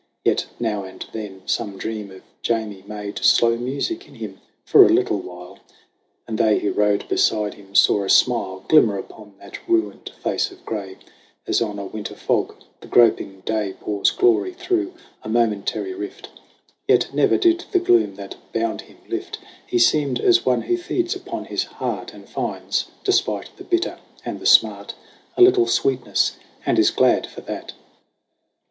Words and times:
Yet 0.25 0.47
now 0.59 0.83
and 0.83 1.05
then 1.11 1.43
some 1.45 1.77
dream 1.77 2.09
of 2.09 2.23
Jamie 2.41 2.83
made 2.87 3.19
Slow 3.19 3.55
music 3.55 4.07
in 4.07 4.15
him 4.15 4.39
for 4.65 4.83
a 4.83 4.89
little 4.89 5.19
while; 5.19 5.59
And 6.27 6.39
they 6.39 6.57
who 6.57 6.73
rode 6.73 7.07
beside 7.07 7.53
him 7.53 7.75
saw 7.75 8.03
a 8.03 8.09
smile 8.09 8.65
Glimmer 8.67 8.97
upon 8.97 9.35
that 9.37 9.59
ruined 9.69 10.09
face 10.23 10.49
of 10.49 10.65
gray, 10.65 10.97
As 11.45 11.61
on 11.61 11.77
a 11.77 11.85
winter 11.85 12.15
fog 12.15 12.55
the 12.79 12.87
groping 12.87 13.41
day 13.41 13.73
Pours 13.79 14.09
glory 14.09 14.53
through 14.55 14.95
a 15.21 15.29
momentary 15.29 15.93
rift. 15.93 16.29
Yet 16.87 17.13
never 17.13 17.37
did 17.37 17.65
the 17.71 17.77
gloom 17.77 18.15
that 18.15 18.37
bound 18.53 18.81
him, 18.81 18.97
lift; 19.07 19.37
He 19.67 19.77
seemed 19.77 20.19
as 20.19 20.43
one 20.47 20.63
who 20.63 20.77
feeds 20.77 21.15
upon 21.15 21.45
his 21.45 21.63
heart 21.65 22.11
And 22.11 22.27
finds, 22.27 22.87
despite 23.03 23.51
the 23.57 23.63
bitter 23.63 23.99
and 24.25 24.39
the 24.39 24.47
smart, 24.47 24.95
A 25.37 25.43
little 25.43 25.67
sweetness 25.67 26.37
and 26.65 26.79
is 26.79 26.89
glad 26.89 27.27
for 27.27 27.41
that. 27.41 27.73